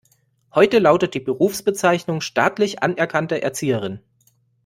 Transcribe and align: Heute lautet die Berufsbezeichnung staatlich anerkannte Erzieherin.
Heute 0.55 0.79
lautet 0.79 1.13
die 1.13 1.19
Berufsbezeichnung 1.19 2.21
staatlich 2.21 2.81
anerkannte 2.81 3.43
Erzieherin. 3.43 4.01